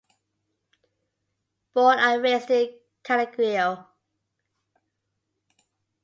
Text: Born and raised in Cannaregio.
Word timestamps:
Born 1.75 1.99
and 1.99 2.23
raised 2.23 2.49
in 2.49 2.73
Cannaregio. 3.03 3.85